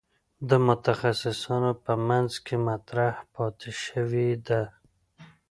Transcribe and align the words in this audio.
د 0.49 0.51
متخصصانو 0.67 1.71
په 1.83 1.93
منځ 2.07 2.31
کې 2.45 2.55
مطرح 2.67 3.13
پاتې 3.33 3.71
شوې 3.83 4.29
ده. 4.47 4.61